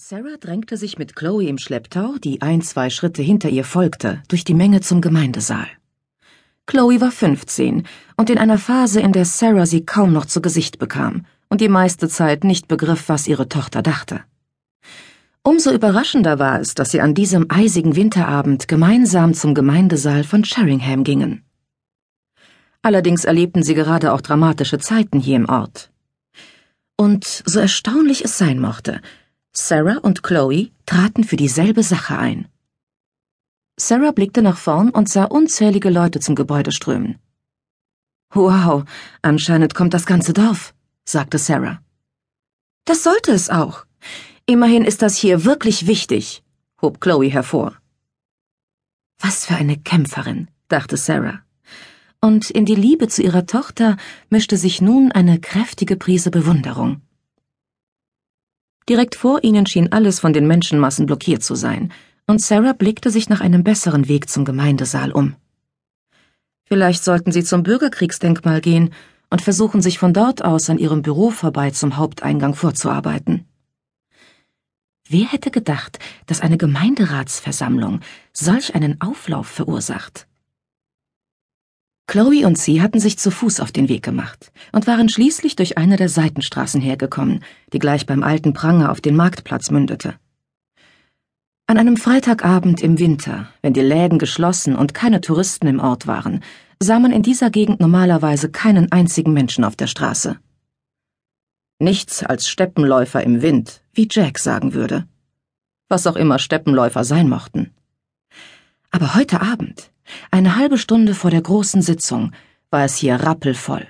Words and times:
Sarah 0.00 0.36
drängte 0.38 0.76
sich 0.76 0.96
mit 0.96 1.16
Chloe 1.16 1.48
im 1.48 1.58
Schlepptau, 1.58 2.18
die 2.22 2.40
ein, 2.40 2.62
zwei 2.62 2.88
Schritte 2.88 3.20
hinter 3.20 3.48
ihr 3.48 3.64
folgte, 3.64 4.22
durch 4.28 4.44
die 4.44 4.54
Menge 4.54 4.80
zum 4.80 5.00
Gemeindesaal. 5.00 5.66
Chloe 6.66 7.00
war 7.00 7.10
15 7.10 7.84
und 8.16 8.30
in 8.30 8.38
einer 8.38 8.58
Phase, 8.58 9.00
in 9.00 9.10
der 9.10 9.24
Sarah 9.24 9.66
sie 9.66 9.84
kaum 9.84 10.12
noch 10.12 10.26
zu 10.26 10.40
Gesicht 10.40 10.78
bekam 10.78 11.26
und 11.48 11.60
die 11.60 11.68
meiste 11.68 12.08
Zeit 12.08 12.44
nicht 12.44 12.68
begriff, 12.68 13.08
was 13.08 13.26
ihre 13.26 13.48
Tochter 13.48 13.82
dachte. 13.82 14.20
Umso 15.42 15.72
überraschender 15.72 16.38
war 16.38 16.60
es, 16.60 16.74
dass 16.74 16.92
sie 16.92 17.00
an 17.00 17.14
diesem 17.14 17.46
eisigen 17.48 17.96
Winterabend 17.96 18.68
gemeinsam 18.68 19.34
zum 19.34 19.52
Gemeindesaal 19.52 20.22
von 20.22 20.44
Sheringham 20.44 21.02
gingen. 21.02 21.42
Allerdings 22.82 23.24
erlebten 23.24 23.64
sie 23.64 23.74
gerade 23.74 24.12
auch 24.12 24.20
dramatische 24.20 24.78
Zeiten 24.78 25.18
hier 25.18 25.34
im 25.34 25.48
Ort. 25.48 25.90
Und 26.96 27.42
so 27.44 27.58
erstaunlich 27.58 28.24
es 28.24 28.38
sein 28.38 28.60
mochte, 28.60 29.00
Sarah 29.60 29.98
und 29.98 30.22
Chloe 30.22 30.70
traten 30.86 31.24
für 31.24 31.36
dieselbe 31.36 31.82
Sache 31.82 32.16
ein. 32.16 32.46
Sarah 33.76 34.12
blickte 34.12 34.40
nach 34.40 34.56
vorn 34.56 34.90
und 34.90 35.08
sah 35.08 35.24
unzählige 35.24 35.90
Leute 35.90 36.20
zum 36.20 36.36
Gebäude 36.36 36.70
strömen. 36.70 37.18
Wow, 38.32 38.84
anscheinend 39.20 39.74
kommt 39.74 39.94
das 39.94 40.06
ganze 40.06 40.32
Dorf, 40.32 40.74
sagte 41.04 41.38
Sarah. 41.38 41.82
Das 42.84 43.02
sollte 43.02 43.32
es 43.32 43.50
auch. 43.50 43.84
Immerhin 44.46 44.84
ist 44.84 45.02
das 45.02 45.16
hier 45.16 45.44
wirklich 45.44 45.88
wichtig, 45.88 46.44
hob 46.80 47.00
Chloe 47.00 47.28
hervor. 47.28 47.76
Was 49.18 49.44
für 49.44 49.56
eine 49.56 49.76
Kämpferin, 49.76 50.48
dachte 50.68 50.96
Sarah. 50.96 51.42
Und 52.20 52.48
in 52.50 52.64
die 52.64 52.76
Liebe 52.76 53.08
zu 53.08 53.22
ihrer 53.22 53.44
Tochter 53.44 53.96
mischte 54.30 54.56
sich 54.56 54.80
nun 54.80 55.10
eine 55.10 55.40
kräftige 55.40 55.96
Prise 55.96 56.30
Bewunderung. 56.30 57.02
Direkt 58.88 59.16
vor 59.16 59.44
ihnen 59.44 59.66
schien 59.66 59.92
alles 59.92 60.20
von 60.20 60.32
den 60.32 60.46
Menschenmassen 60.46 61.06
blockiert 61.06 61.42
zu 61.42 61.54
sein, 61.54 61.92
und 62.26 62.40
Sarah 62.40 62.72
blickte 62.72 63.10
sich 63.10 63.28
nach 63.28 63.40
einem 63.40 63.64
besseren 63.64 64.08
Weg 64.08 64.28
zum 64.28 64.44
Gemeindesaal 64.44 65.12
um. 65.12 65.34
Vielleicht 66.64 67.02
sollten 67.02 67.32
sie 67.32 67.42
zum 67.42 67.62
Bürgerkriegsdenkmal 67.62 68.60
gehen 68.60 68.90
und 69.30 69.42
versuchen, 69.42 69.80
sich 69.80 69.98
von 69.98 70.12
dort 70.12 70.44
aus 70.44 70.68
an 70.70 70.78
ihrem 70.78 71.02
Büro 71.02 71.30
vorbei 71.30 71.70
zum 71.70 71.96
Haupteingang 71.96 72.54
vorzuarbeiten. 72.54 73.46
Wer 75.08 75.32
hätte 75.32 75.50
gedacht, 75.50 75.98
dass 76.26 76.42
eine 76.42 76.58
Gemeinderatsversammlung 76.58 78.00
solch 78.34 78.74
einen 78.74 79.00
Auflauf 79.00 79.46
verursacht? 79.46 80.27
Chloe 82.08 82.46
und 82.46 82.56
sie 82.56 82.80
hatten 82.80 83.00
sich 83.00 83.18
zu 83.18 83.30
Fuß 83.30 83.60
auf 83.60 83.70
den 83.70 83.90
Weg 83.90 84.02
gemacht 84.02 84.50
und 84.72 84.86
waren 84.86 85.10
schließlich 85.10 85.56
durch 85.56 85.76
eine 85.76 85.96
der 85.96 86.08
Seitenstraßen 86.08 86.80
hergekommen, 86.80 87.44
die 87.74 87.78
gleich 87.78 88.06
beim 88.06 88.22
alten 88.22 88.54
Pranger 88.54 88.90
auf 88.90 89.02
den 89.02 89.14
Marktplatz 89.14 89.70
mündete. 89.70 90.14
An 91.66 91.76
einem 91.76 91.98
Freitagabend 91.98 92.80
im 92.80 92.98
Winter, 92.98 93.50
wenn 93.60 93.74
die 93.74 93.82
Läden 93.82 94.18
geschlossen 94.18 94.74
und 94.74 94.94
keine 94.94 95.20
Touristen 95.20 95.66
im 95.66 95.80
Ort 95.80 96.06
waren, 96.06 96.42
sah 96.80 96.98
man 96.98 97.12
in 97.12 97.22
dieser 97.22 97.50
Gegend 97.50 97.78
normalerweise 97.78 98.50
keinen 98.50 98.90
einzigen 98.90 99.34
Menschen 99.34 99.62
auf 99.62 99.76
der 99.76 99.86
Straße. 99.86 100.38
Nichts 101.78 102.24
als 102.24 102.48
Steppenläufer 102.48 103.22
im 103.22 103.42
Wind, 103.42 103.82
wie 103.92 104.08
Jack 104.10 104.38
sagen 104.38 104.72
würde. 104.72 105.06
Was 105.90 106.06
auch 106.06 106.16
immer 106.16 106.38
Steppenläufer 106.38 107.04
sein 107.04 107.28
mochten. 107.28 107.74
Aber 108.90 109.14
heute 109.14 109.42
Abend, 109.42 109.90
eine 110.30 110.56
halbe 110.56 110.78
Stunde 110.78 111.14
vor 111.14 111.30
der 111.30 111.42
großen 111.42 111.82
Sitzung 111.82 112.32
war 112.70 112.84
es 112.84 112.96
hier 112.96 113.16
rappelvoll. 113.16 113.86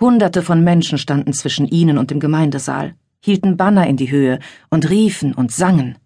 Hunderte 0.00 0.42
von 0.42 0.64
Menschen 0.64 0.98
standen 0.98 1.32
zwischen 1.32 1.66
ihnen 1.66 1.98
und 1.98 2.10
dem 2.10 2.20
Gemeindesaal, 2.20 2.94
hielten 3.20 3.56
Banner 3.56 3.86
in 3.86 3.96
die 3.96 4.10
Höhe 4.10 4.38
und 4.70 4.90
riefen 4.90 5.34
und 5.34 5.52
sangen. 5.52 5.98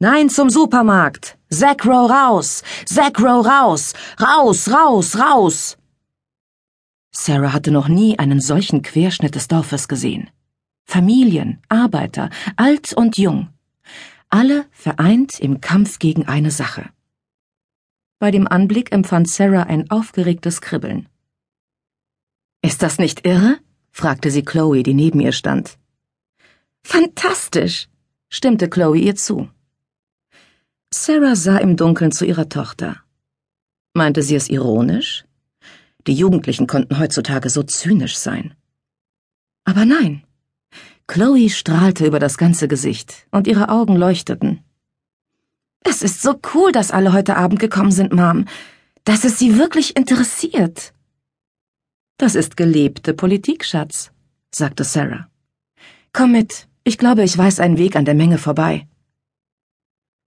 Nein 0.00 0.28
zum 0.28 0.50
Supermarkt! 0.50 1.38
Zackrow 1.50 2.10
raus! 2.10 2.62
Zackrow 2.84 3.46
raus! 3.46 3.94
Raus, 4.20 4.70
raus, 4.70 5.18
raus! 5.18 5.78
Sarah 7.12 7.52
hatte 7.52 7.70
noch 7.70 7.86
nie 7.86 8.18
einen 8.18 8.40
solchen 8.40 8.82
Querschnitt 8.82 9.36
des 9.36 9.46
Dorfes 9.46 9.86
gesehen. 9.86 10.30
Familien, 10.84 11.62
Arbeiter, 11.68 12.28
alt 12.56 12.92
und 12.92 13.16
jung. 13.16 13.48
Alle 14.30 14.66
vereint 14.72 15.38
im 15.38 15.60
Kampf 15.60 16.00
gegen 16.00 16.26
eine 16.26 16.50
Sache. 16.50 16.90
Bei 18.24 18.30
dem 18.30 18.48
Anblick 18.48 18.90
empfand 18.90 19.28
Sarah 19.28 19.64
ein 19.64 19.90
aufgeregtes 19.90 20.62
Kribbeln. 20.62 21.10
Ist 22.62 22.82
das 22.82 22.98
nicht 22.98 23.26
irre? 23.26 23.58
fragte 23.90 24.30
sie 24.30 24.42
Chloe, 24.42 24.82
die 24.82 24.94
neben 24.94 25.20
ihr 25.20 25.32
stand. 25.32 25.76
Fantastisch, 26.82 27.86
stimmte 28.30 28.70
Chloe 28.70 28.96
ihr 28.96 29.14
zu. 29.14 29.50
Sarah 30.90 31.36
sah 31.36 31.58
im 31.58 31.76
Dunkeln 31.76 32.12
zu 32.12 32.24
ihrer 32.24 32.48
Tochter. 32.48 32.96
Meinte 33.92 34.22
sie 34.22 34.36
es 34.36 34.48
ironisch? 34.48 35.26
Die 36.06 36.14
Jugendlichen 36.14 36.66
konnten 36.66 36.98
heutzutage 36.98 37.50
so 37.50 37.62
zynisch 37.62 38.16
sein. 38.16 38.54
Aber 39.64 39.84
nein. 39.84 40.24
Chloe 41.06 41.50
strahlte 41.50 42.06
über 42.06 42.20
das 42.20 42.38
ganze 42.38 42.68
Gesicht 42.68 43.26
und 43.32 43.46
ihre 43.46 43.68
Augen 43.68 43.96
leuchteten. 43.96 44.64
Es 45.84 46.02
ist 46.02 46.22
so 46.22 46.40
cool, 46.54 46.72
dass 46.72 46.90
alle 46.90 47.12
heute 47.12 47.36
Abend 47.36 47.60
gekommen 47.60 47.92
sind, 47.92 48.12
Mom. 48.12 48.46
Dass 49.04 49.24
es 49.24 49.38
Sie 49.38 49.58
wirklich 49.58 49.96
interessiert. 49.96 50.92
Das 52.16 52.34
ist 52.34 52.56
gelebte 52.56 53.12
Politik, 53.12 53.64
Schatz, 53.64 54.10
sagte 54.52 54.82
Sarah. 54.82 55.28
Komm 56.12 56.32
mit, 56.32 56.68
ich 56.84 56.96
glaube, 56.96 57.22
ich 57.22 57.36
weiß 57.36 57.60
einen 57.60 57.76
Weg 57.78 57.96
an 57.96 58.04
der 58.04 58.14
Menge 58.14 58.38
vorbei. 58.38 58.86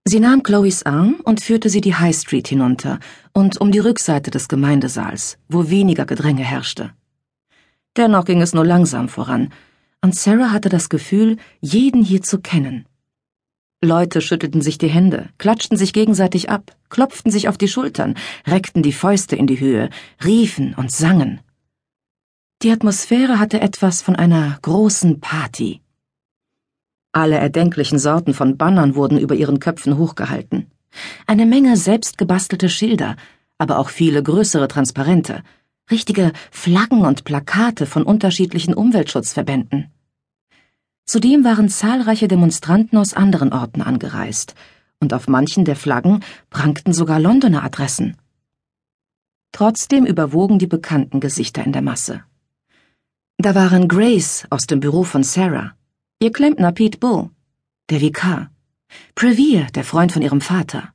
Sie 0.04 0.20
nahm 0.20 0.42
Chloes 0.42 0.84
Arm 0.84 1.20
und 1.24 1.42
führte 1.42 1.68
sie 1.68 1.82
die 1.82 1.94
High 1.94 2.16
Street 2.16 2.48
hinunter 2.48 2.98
und 3.34 3.60
um 3.60 3.70
die 3.72 3.78
Rückseite 3.78 4.30
des 4.30 4.48
Gemeindesaals, 4.48 5.38
wo 5.48 5.68
weniger 5.68 6.06
Gedränge 6.06 6.44
herrschte. 6.44 6.94
Dennoch 7.96 8.24
ging 8.24 8.40
es 8.40 8.54
nur 8.54 8.64
langsam 8.64 9.08
voran, 9.08 9.52
und 10.00 10.14
Sarah 10.14 10.50
hatte 10.50 10.70
das 10.70 10.88
Gefühl, 10.88 11.36
jeden 11.60 12.02
hier 12.02 12.22
zu 12.22 12.40
kennen. 12.40 12.87
Leute 13.82 14.20
schüttelten 14.20 14.60
sich 14.60 14.76
die 14.76 14.88
Hände, 14.88 15.28
klatschten 15.38 15.76
sich 15.76 15.92
gegenseitig 15.92 16.50
ab, 16.50 16.76
klopften 16.88 17.30
sich 17.30 17.48
auf 17.48 17.56
die 17.56 17.68
Schultern, 17.68 18.16
reckten 18.44 18.82
die 18.82 18.92
Fäuste 18.92 19.36
in 19.36 19.46
die 19.46 19.60
Höhe, 19.60 19.88
riefen 20.24 20.74
und 20.74 20.90
sangen. 20.90 21.40
Die 22.62 22.72
Atmosphäre 22.72 23.38
hatte 23.38 23.60
etwas 23.60 24.02
von 24.02 24.16
einer 24.16 24.58
großen 24.62 25.20
Party. 25.20 25.80
Alle 27.12 27.36
erdenklichen 27.36 28.00
Sorten 28.00 28.34
von 28.34 28.56
Bannern 28.56 28.96
wurden 28.96 29.16
über 29.16 29.36
ihren 29.36 29.60
Köpfen 29.60 29.96
hochgehalten. 29.96 30.66
Eine 31.28 31.46
Menge 31.46 31.76
selbstgebastelte 31.76 32.68
Schilder, 32.68 33.14
aber 33.58 33.78
auch 33.78 33.90
viele 33.90 34.24
größere 34.24 34.66
Transparente, 34.66 35.44
richtige 35.88 36.32
Flaggen 36.50 37.04
und 37.04 37.22
Plakate 37.22 37.86
von 37.86 38.02
unterschiedlichen 38.02 38.74
Umweltschutzverbänden. 38.74 39.92
Zudem 41.08 41.42
waren 41.42 41.70
zahlreiche 41.70 42.28
Demonstranten 42.28 42.98
aus 42.98 43.14
anderen 43.14 43.54
Orten 43.54 43.80
angereist, 43.80 44.54
und 45.00 45.14
auf 45.14 45.26
manchen 45.26 45.64
der 45.64 45.74
Flaggen 45.74 46.22
prangten 46.50 46.92
sogar 46.92 47.18
Londoner 47.18 47.64
Adressen. 47.64 48.18
Trotzdem 49.50 50.04
überwogen 50.04 50.58
die 50.58 50.66
bekannten 50.66 51.18
Gesichter 51.18 51.64
in 51.64 51.72
der 51.72 51.80
Masse. 51.80 52.24
Da 53.38 53.54
waren 53.54 53.88
Grace 53.88 54.46
aus 54.50 54.66
dem 54.66 54.80
Büro 54.80 55.02
von 55.02 55.22
Sarah, 55.22 55.72
ihr 56.20 56.30
Klempner 56.30 56.72
Pete 56.72 56.98
Bull, 56.98 57.30
der 57.88 58.02
Vikar, 58.02 58.50
Prevere, 59.14 59.68
der 59.74 59.84
Freund 59.84 60.12
von 60.12 60.20
ihrem 60.20 60.42
Vater, 60.42 60.92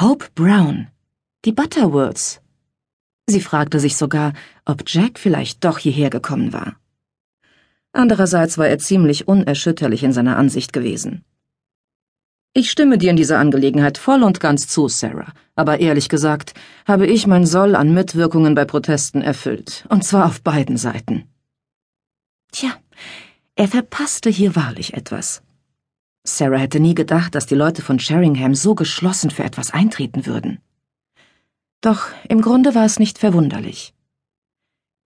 Hope 0.00 0.28
Brown, 0.34 0.86
die 1.44 1.52
Butterworths. 1.52 2.40
Sie 3.26 3.42
fragte 3.42 3.80
sich 3.80 3.98
sogar, 3.98 4.32
ob 4.64 4.84
Jack 4.86 5.18
vielleicht 5.18 5.62
doch 5.62 5.76
hierher 5.76 6.08
gekommen 6.08 6.54
war. 6.54 6.76
Andererseits 7.96 8.58
war 8.58 8.68
er 8.68 8.78
ziemlich 8.78 9.26
unerschütterlich 9.26 10.02
in 10.02 10.12
seiner 10.12 10.36
Ansicht 10.36 10.74
gewesen. 10.74 11.24
Ich 12.52 12.70
stimme 12.70 12.98
dir 12.98 13.10
in 13.10 13.16
dieser 13.16 13.38
Angelegenheit 13.38 13.96
voll 13.96 14.22
und 14.22 14.38
ganz 14.38 14.68
zu, 14.68 14.86
Sarah, 14.88 15.32
aber 15.54 15.80
ehrlich 15.80 16.10
gesagt 16.10 16.52
habe 16.86 17.06
ich 17.06 17.26
mein 17.26 17.46
Soll 17.46 17.74
an 17.74 17.94
Mitwirkungen 17.94 18.54
bei 18.54 18.66
Protesten 18.66 19.22
erfüllt, 19.22 19.86
und 19.88 20.04
zwar 20.04 20.26
auf 20.26 20.42
beiden 20.42 20.76
Seiten. 20.76 21.24
Tja, 22.52 22.70
er 23.54 23.68
verpasste 23.68 24.28
hier 24.28 24.54
wahrlich 24.56 24.92
etwas. 24.92 25.42
Sarah 26.22 26.58
hätte 26.58 26.80
nie 26.80 26.94
gedacht, 26.94 27.34
dass 27.34 27.46
die 27.46 27.54
Leute 27.54 27.80
von 27.80 27.98
Sheringham 27.98 28.54
so 28.54 28.74
geschlossen 28.74 29.30
für 29.30 29.44
etwas 29.44 29.70
eintreten 29.70 30.26
würden. 30.26 30.58
Doch 31.80 32.08
im 32.28 32.42
Grunde 32.42 32.74
war 32.74 32.84
es 32.84 32.98
nicht 32.98 33.18
verwunderlich. 33.18 33.94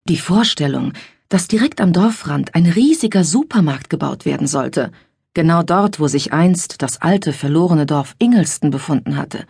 Die 0.06 0.18
Vorstellung, 0.18 0.94
dass 1.30 1.48
direkt 1.48 1.80
am 1.80 1.94
Dorfrand 1.94 2.56
ein 2.56 2.66
riesiger 2.66 3.24
Supermarkt 3.24 3.90
gebaut 3.90 4.26
werden 4.26 4.48
sollte, 4.48 4.92
genau 5.34 5.64
dort, 5.64 6.00
wo 6.00 6.08
sich 6.08 6.34
einst 6.34 6.82
das 6.82 7.02
alte 7.02 7.34
verlorene 7.34 7.86
Dorf 7.86 8.16
Ingelston 8.20 8.72
befunden 8.72 9.16
hatte, 9.16 9.46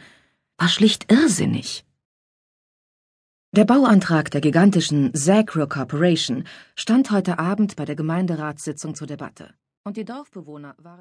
war 0.58 0.68
schlicht 0.68 1.12
irrsinnig. 1.12 1.86
Der 3.56 3.66
Bauantrag 3.66 4.30
der 4.30 4.42
gigantischen 4.42 5.12
Zagro 5.16 5.66
Corporation 5.68 6.44
stand 6.76 7.10
heute 7.10 7.40
Abend 7.40 7.76
bei 7.78 7.86
der 7.86 7.96
Gemeinderatssitzung 7.96 8.94
zur 8.94 9.08
Debatte, 9.08 9.56
und 9.84 9.98
die 9.98 10.06
Dorfbewohner 10.06 10.76
waren 10.78 10.98